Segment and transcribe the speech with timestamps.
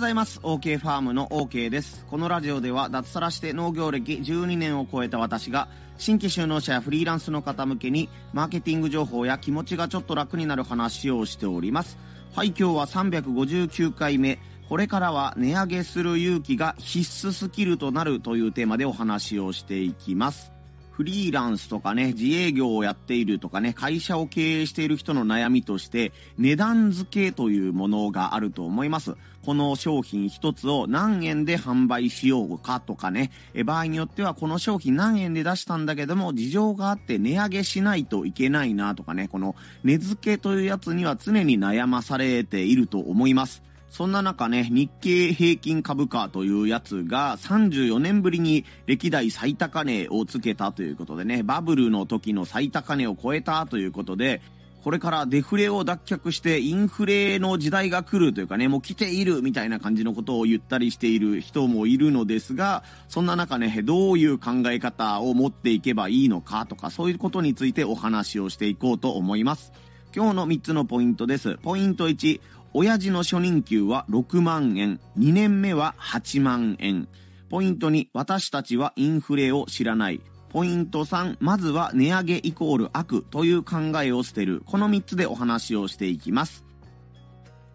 [0.00, 0.40] ございます。
[0.42, 2.06] OK ファームの OK です。
[2.08, 11.98] このラジオでは脱サラして農業歴12年を超えた私が新規就農者やフリーランスの方向けにマーケティング情報や気持ちがちょっと楽になる話をしております。
[12.34, 14.38] はい、今日は359回目。
[14.70, 20.59] これからは値上げする勇気が必須スキルとなるというテーマでお話をしていきます。
[21.00, 29.16] フリーランスとかね、自営業をやっているとかね、会社を経営している人の悩みとして、値段付けというものがあると思います。
[29.42, 43.62] この商品一つを何円で販売しようかとかね、え場合によってはこの商品何円で出したんだけども、事情があって値上げしないといけないなとかね、この値付けというやつには常に悩まされていると思います。
[43.90, 54.40] そんな中ね、日経平均株価というやつが34年ぶりに歴代最高値をつけたということでね、バブルの時の最高値を超えたということで、
[54.84, 69.72] これからデフレを脱却してインフレの時代が来るというかね、もう来ているみたいな感じのことを言ったりしている人もいるのですが、そんな中ね、どういう考え方を持っていけばいいのかとか、そういうことについてお話をしていこうと思います。
[70.16, 71.56] 今日の3つのポイントです。
[71.62, 72.40] ポイント1、
[72.72, 77.08] 親父の初任給は6万円、2年目は8万円。
[77.48, 80.20] ポイント2、私たちはインフレを知らない。
[80.50, 84.62] ポイント3、まずは値上げイコール悪という考えを捨てる。
[84.66, 86.64] この3つでお話をしていきます。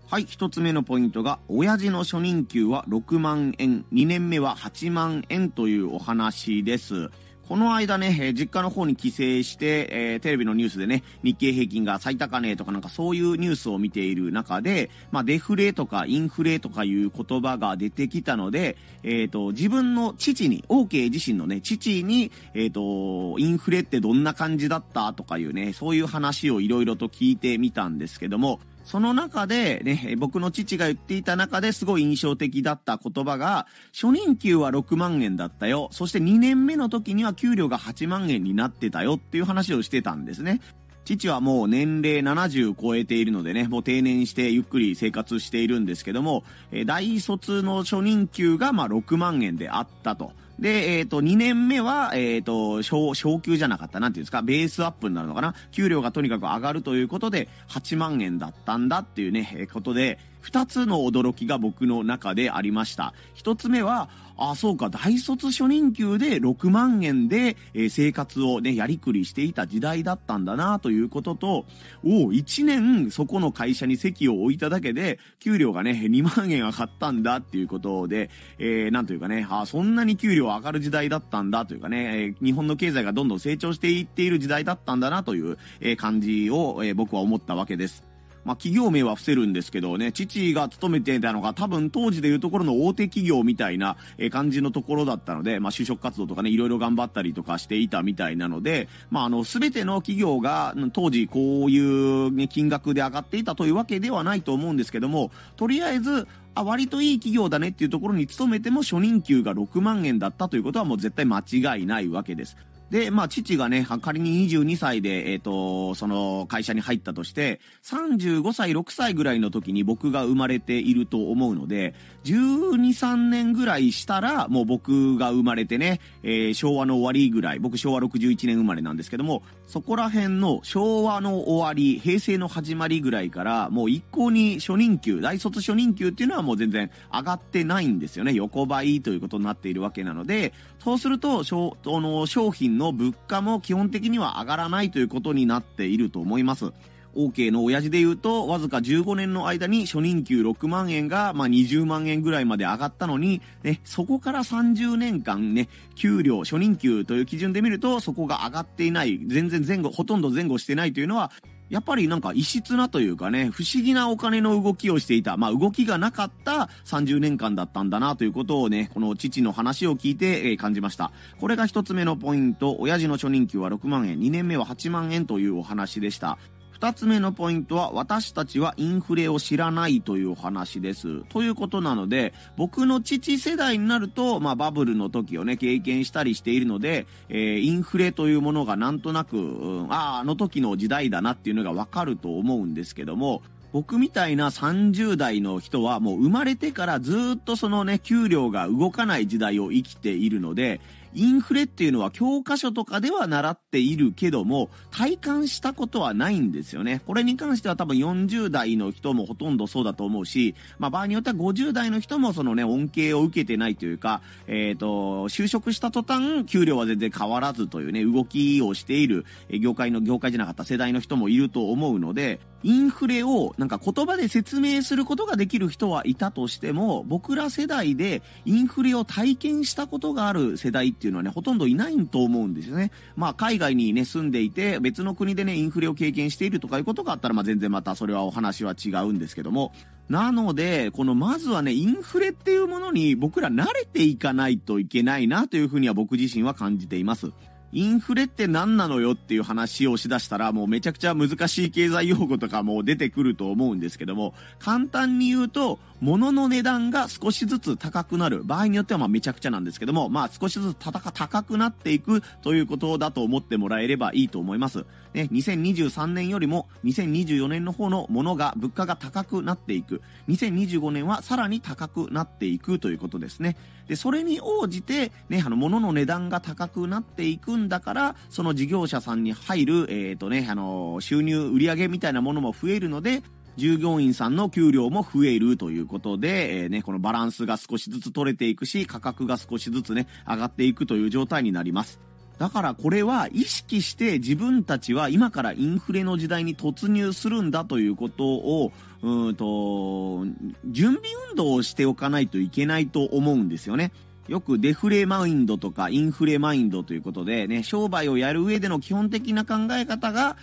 [0.08, 7.10] はい、1つ目のポイントが、親父の初任給は6万円、2年目は8万円というお話です。
[7.48, 35.90] この間ね、え、実家の方に帰省して、えー、テレビのニュースでね、日経平均が最高値とかなんかそういうニュースを見ている中で、まあ、デフレとかインフレとかいう言葉が出てきたので、えっ、ー、と、自分の父に、OK 自身のね、父に、えっ、と、インフレってどんな感じだったとかいうね、そういう話をいろいろと聞いてみたんですけども、その中でね、僕の父が言っていた中ですごい印象的だった言葉が、初任給は6万円だったよ。
[35.92, 40.62] そして2年目の時には給料が8万円になってたよっていう話をしてたんですね。
[41.04, 46.44] 父はもう年齢70超えているのでね、もう定年してゆっくり生活しているんですけども、
[46.86, 50.34] 大卒の初任給がまあ6万円であったと。
[50.60, 54.00] で、えっ、ー、と、2年目は、えっ、ー、と、昇、昇給じゃなかった。
[54.00, 63.16] なんていうんですか、ベースアップになるのかな給料がとにかく上がるということで、8万円だったんだっていうね、えことで、二つの驚きが僕の中でありました。
[63.34, 71.66] 一つ目は、あ、そうか、大卒初任給で6万円で、え、生活をね、やりくりしていた時代だったんだなということと、
[72.04, 78.30] お1年そこの会社に席を置いただけで、給料がね、2万円上がったんだっていうことで、
[78.60, 88.15] えー、なんというかね、あ、そんなに給料上がる時代だったんだというかね、え、日本の経済がどんどん成長していっている時代だったんだなという、え、感じを、え、僕は思ったわけです。
[88.46, 93.98] まあ、企業名は伏せるんですけどね、父が勤めていたのが多分当時でいうところの大手企業みたいな
[94.32, 112.56] 感じのところだったので、まあ、就職活動とかね、いろいろ頑張ったりとかしていたみたいなので、まあ、あの、すべての企業が当時こういう、ね、金額で上がっていたというわけではないと思うんですけども、とりあえず、あ、割といい企業だねっていうところに勤めても初任給が6万円だったということはもう絶対間違いないわけです。
[112.90, 121.96] で、まあ、父がね、仮に22歳で、えっ、ー、と、その会社に入ったとして、35歳、6歳ぐらいの時に僕が生まれていると思うので、
[122.26, 138.34] 12、3年ぐらいしたら、もう僕が生まれてね、えー、昭和の終わりぐらい、僕昭和61年生まれなんですけども、そこら辺の昭和の終わり、平成の始まりぐらいから、もう一向に初任給、大卒初任給っていうのはもう全然上がってないんですよね。
[138.34, 140.54] 横ばいということになっているわけなので、
[140.84, 146.72] そうすると、商の商品の物価も基本的には上がらないということになっていると思います。
[147.16, 161.32] OK の親父で言うと、わずか15年の間に初任給6万円が、まあ、20万円ぐらいまで上がったのに、ね、そこから30年間ね、給料、初任給という基準で見ると、そこが上がっていない、全然前後、ほとんど前後してないというのは、
[161.70, 171.12] やっぱりなんか異質なというかね、不思議なお金の動きをしていた、まあ動きがなかった30年間だったんだなということをね、この父の話を聞いて、え、感じました。
[171.40, 176.38] これが一つ目のポイント、親父の初任給は6万円、2年目は8万円というお話でした。
[176.76, 181.24] 二つ目のポイントは、私たちはインフレを知らないという話です。
[181.30, 200.82] ということなので、僕の父世代になると、まあバブルの時をね、経験したりしているので、えー、インフレというものがなんとなく、うん、ああ、あの時の時代だなっていうのがわかると思うんですけども、僕みたいな30代の人はもう生まれてからずっとそのね、給料が動かない時代を生きているので、
[201.16, 207.02] インフレっていうのは教科書とかでは習っているけども、体感したことはないんですよね。
[207.08, 232.92] これに関しては多分40代の人もほとんどそうだと思うし、まあ場合によっては50代の人もそのね、恩恵を受けてないというか、えっ、ー、と、就職した途端、給料は全然変わらずというね、動きをしている、業界の、業界じゃなかった世代の人もいると思うので、インフレをなんか言葉で説明することができる人はいたとしても、僕ら世代でインフレを体験したことがある世代ってていうのはね、ほとんどいないと思うんですよね。
[233.16, 239.72] まあ海外にね、住んでいて、別の国でね、インフレを経験しているとかいうことがあったら、まあ全然またそれはお話は違うんですけども、
[240.10, 247.32] なので、このまずはね、インフレっていうものに僕ら慣れていかないといけないなというふうには僕自身は感じています。
[247.72, 258.44] インフレって何なのよっていう話をしだしたらもうめちゃくちゃ難しい経済用語とかも出てくると思うんですけども、簡単に言うと、物の値段が少しずつ高くなる。
[258.44, 264.86] 場合によってはまあめちゃくちゃなんですけども、まあ少しずつ高くなっていくということだと思ってもらえればいいと思います。
[265.14, 270.02] ね、2023年よりも2024年の方のものが、物価が高くなっていく。
[270.28, 273.56] 2025年はさらに高くなっていくということですね。
[273.88, 283.24] で、それに応じて、ね、あの、物の値段が高くなっていくんだから、その事業者さんに入る、えっ、ー、とね、あの、収入、売上みたいなものも増えるので、
[283.58, 292.00] 従業員さんの給料も増えるということで、えー、ね、このバランスが少しずつ取れていくし、価格が少しずつね、上がっていくという状態になります。
[292.38, 298.72] だからこれは意識して自分たちは今からインフレの時代に突入するんだということを、
[299.02, 300.26] うんと、
[300.66, 303.92] 準備運動をしておかないといけないと思うんですよね。
[304.28, 310.36] よくデフレマインドとかインフレマインドということでね、商売をやる上での基本的な考え方が、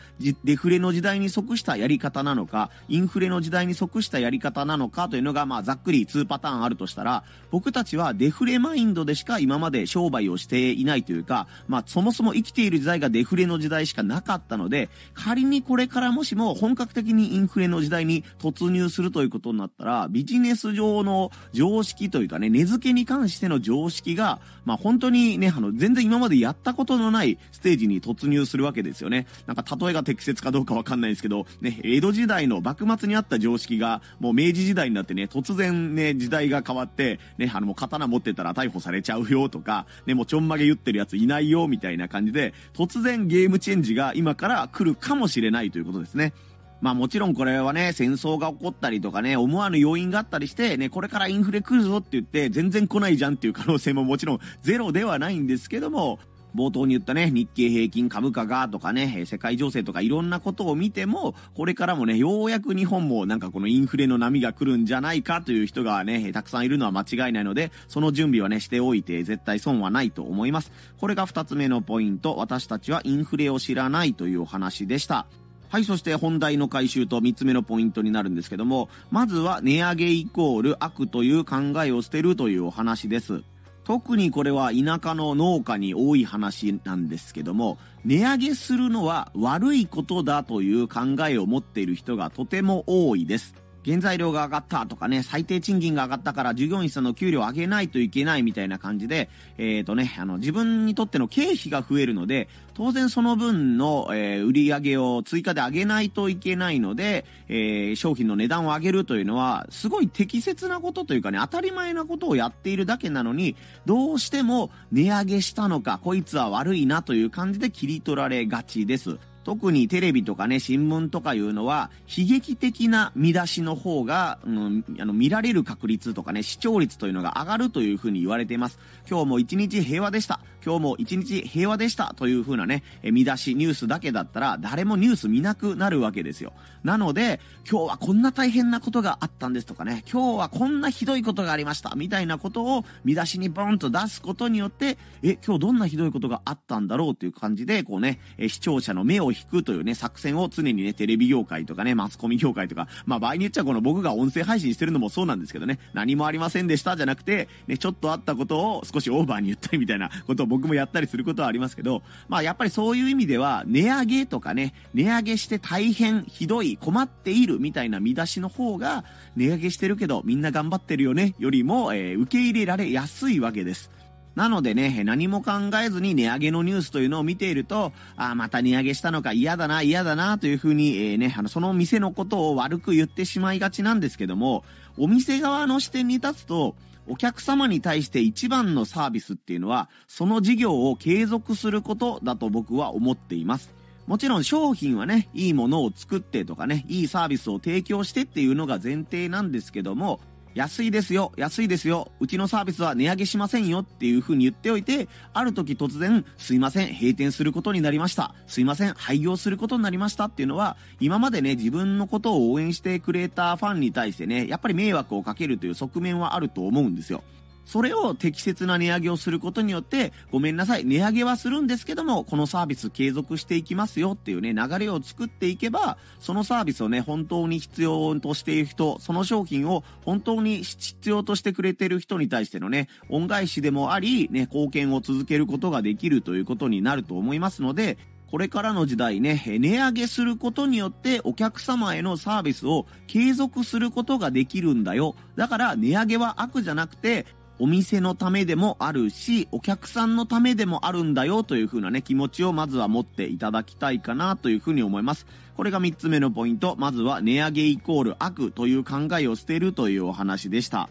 [0.45, 29.27] デフレの時代に即したやり方なのか、インフレの時代に即したやり方なのかというのが、まあざっくり2パターンあるとしたら、僕たちはデフレマインドでしか今まで商売をしていないというか、まあそもそも生きている時代がデフレの時代しかなかったので、仮にこれからもしも本格的にインフレの時代に突入するということになったら、ビジネス上の常識というかね、値付けに関しての常常識が、まあ本当にね、あの、全然今までやったことのないステージに突入するわけですよね。
[29.47, 46.35] なんか例えが適切かどうかわかんないですけど、ね、江戸時代の幕末にあった常識が、もう明治時代になってね、突然ね、時代が変わって、ね、あのもう刀持ってたら逮捕されちゃうよとか、ね、もうちょんまげ言ってるやついないよみたいな感じで、突然ゲームチェンジが今から来るかもしれないということですね。
[46.83, 56.19] まあもちろんこれはね、戦争が起こったりとかね、思わぬ要因があったりして、ね、これからインフレ来るぞって言って、全然来ないじゃんっていう可能性ももちろん ゼロではないんですけども、
[56.57, 70.73] 冒頭に言ったね、日経平均株価がとかね、世界情勢とかいろんなことを見ても、これからもね、ようやく日本もなんかこのインフレの波が来るんじゃないかという人がね、たくさんいるのは間違いないので、その準備はね、しておいて絶対損はないと思います。
[70.99, 75.27] これが二つ目のポイント、私たちはインフレを知らないというお話でした。
[75.73, 83.43] はい、そして本題の回収と3つ目のポイントになるんですけども、まずは値上げイコール悪という考えを捨てるというお話です。
[83.83, 93.55] 特にこれは田舎の農家に多い話なんですけども、値上げするのは悪いことだという考えを持っている人がとても多いです。
[93.85, 119.19] 原材料が上がったとかね、最低賃金が上がったから従業員さんの給料を上げないといけないみたいな感じで、えっ、ー、とね、あの、自分にとっての経費が増えるので、当然その分の、えー、売り上げを追加で上げないといけないので、えー、商品の値段を上げるというのは、すごい適切なことというかね、当たり前なことをやっているだけなのに、どうしても値上げしたのか、こいつは悪いなという感じで切り取られがちです。
[119.45, 128.79] 特にテレビとかね、新聞とかいうのは、悲劇的な見出しの方が、うん、あの、見られる確率とかね、視聴率というのが上がるというふうに言われています。
[129.09, 130.41] 今日も一日平和でした。
[130.65, 136.53] 今日も一日平和でしたという風なね、え見出し、ニュースだけだったら誰もニュース見なくなるわけですよ。
[136.85, 169.05] なので、今日はこんな大変なことがあったんですとかね、今日はこんなひどいことがありましたみたいなことを見出しにボンと出すことによって、え、今日どんなひどいことがあったんだろうという感じで、こうね、え視聴者の目を引くというね、作戦を常にね、テレビ業界とかね、マスコミ業界とか、まあ場合によっちゃこの僕が音声配信してるのもそうなんですけどね、何もありませんでしたじゃなくて、ね、ちょっとあったことを少しオーバーに言ったりみたいなことを僕もやったりすることはありますけど、まあやっぱりそういう意味では、値上げとかね、値上げして大変、ひどい、困っているみたいな見出しの方が、
[169.37, 173.91] 値上げしてるけどみんな頑張ってるよね、よりも、えー、受け入れられやすいわけです。
[174.35, 175.53] なのでね、何も考
[175.85, 184.65] えずに値上げのニュースというのを見ていると、あまた値上げしたのか嫌だな、嫌だな、というふうに、えー、ね、あの、その店のことを悪く言ってしまいがちなんですけども、
[184.97, 186.75] お店側の視点に立つと、
[187.09, 193.75] お客様に対して一番のサービスっていうのは、その事業を継続することだと僕は思っています。
[194.07, 200.21] もちろん商品はね、いいものを作ってとかね、いいサービスを提供してっていうのが前提なんですけども、
[200.55, 208.35] 安いですよ、安いですよ、うちのサービスは値上げしませんよっていう風に言っておいて、ある時突然、すいません、閉店することになりました。
[208.47, 217.25] すいません、廃業することになりましたっていうのは、今までね、自分のことを応援してくれたファンに対してね、やっぱり迷惑をかけるという側面はあると思うんですよ。
[217.65, 237.99] それを適切な値上げをすることによって、ごめんなさい、値上げはするんですけども、このサービス継続していきますよっていうね、流れを作っていけば、そのサービスをね、本当に必要としている人、その商品を本当に必要としてくれている人に対してのね、恩返しでもあり、ね、貢献を続けることができるということになると思いますので、
[238.33, 245.15] これからの時代ね、値上げすることによってお客様へのサービスを継続することができるんだよ。
[245.37, 247.27] だから値上げは悪じゃなくて、
[247.63, 255.29] お店のためでもあるし、お客さんのためでもあるんだよという風なね、気持ちをまずは持っていただきたいかなという風に思います。
[255.57, 256.75] これが3つ目のポイント。
[256.77, 260.89] まずは値上げイコール悪という考えを捨てるというお話でした。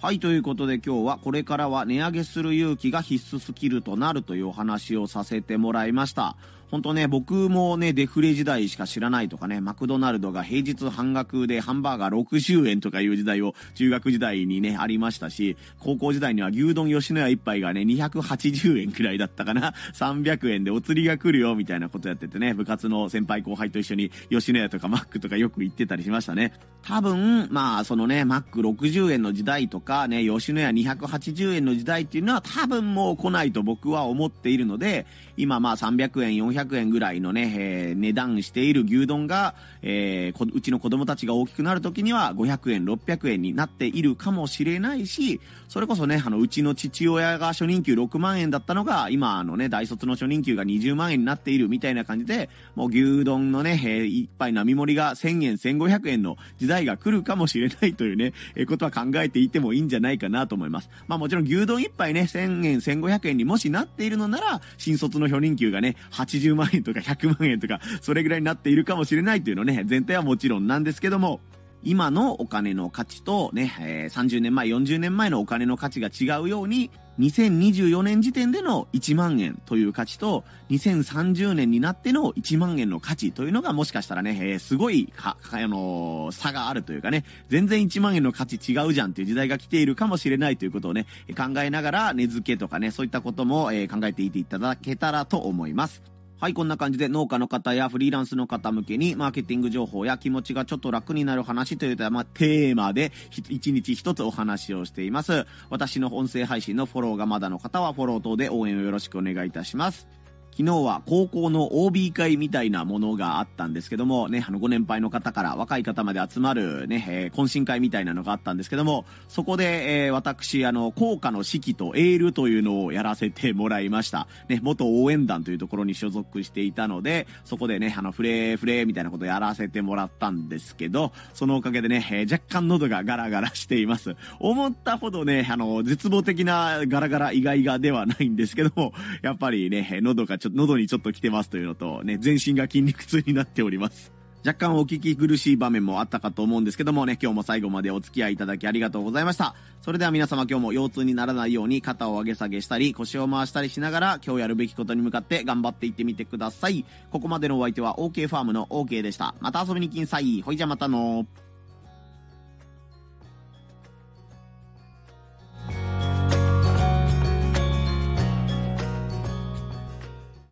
[0.00, 6.36] はい、ということで今日はこれからは値上げする勇気が必須スキルとなるというお話をさせてもらいました。
[6.70, 26.52] 本当ね、僕もね、デフレ時代しか知らないとかね、マクドナルドが平日半額でハンバーガー60円とかいう時代を中学時代にね、ありましたし、高校時代には牛丼吉野家一杯がね、280円くらいだったかな、 300円でお釣りが来るよみたいなことやっててね、部活の先輩後輩と一緒に吉野家とかマックとかよく行ってたりしましたね。
[26.82, 35.06] 多分、まあ、そのね、マック60円の時代とかね、吉野家280円の時代っていうのは多分もう来ないと僕は思っているので、
[35.36, 60.88] 今まあ300円、400円ぐらいのね、えー、値段している牛丼が、えー、うちの子供たちが大きくなる時には500円、600円になっているかもしれないし、それこそね、あの、うちの父親が初任給6万円だったのが、今あのね、大卒の初任給が20万円になっているみたいな感じで、もう牛丼のね、えー、一杯並盛りが1000円、1500円の時代が来るかもしれないというね、えー、ことは考えていてもいいんじゃないかなと思います。
[61.06, 71.40] まあもちろん牛丼一杯ね、1000円、1500円にもしなっているのなら、新卒のの初任給がね、80万円とか100万円とか、それぐらいになっているかもしれないっていうのね、全体はもちろんなんですけども、
[71.82, 96.02] 今のお金の価値とね、えー、30年前、40年前のお金の価値が違うように、2024年時点での1万円という価値と、2030年になっての1万円の価値というのがもしかしたらね、えー、すごいか、あのー、差があるというかね、全然1万円の価値違うじゃんっていう時代が来ているかもしれないということをね、考えながら値付けとかね、そういったことも、えー、考えていていただけたらと思います。
[96.38, 103.10] はい、こんな感じで農家の方やフリーランスの方向けにマーケティング情報や気持ちがちょっと楽になる話というテーマで
[103.48, 105.46] 一日一つお話をしています。
[105.70, 110.06] 私の音声配信のフォローがまだの方はフォロー等で応援をよろしくお願いいたします。
[110.56, 124.28] 昨日は高校の OB 会みたいなものがあったんですけども、ね、あの、ご年配の方から若い方まで集まるね、えー、懇親会みたいなのがあったんですけども、そこで、えー、私、あの、校歌の指揮とエールというのをやらせてもらいました。
[124.48, 134.16] ね、元応援団というところに所属していたので、そこでね、あの、フレーフレーみたいなことやらせてもらったんですけど、そのおかげでね、えー、若干喉がガラガラしています。
[134.40, 144.12] 思ったほどね、あの、絶望的なガラガラ意外がではないんですけども、やっぱりね、喉がちょちょ喉にちょっと来てますというのと、ね、全身が筋肉痛になっております。
[144.46, 149.56] 若干お聞き苦しい場面もあったかと思うんですけどもね、今日も最後までお付き合いいただきありがとうございました。
[149.82, 156.84] それでは皆様今日も腰痛にならないように肩を上げ下げしたり腰を回したりしながら今日やるべきことに向かって頑張っていってみてください。
[157.10, 159.34] ここまでのお相手は OK ファームの OK でした。
[159.40, 160.42] また遊びに来んさい。
[160.42, 161.45] ほいじゃまたのー。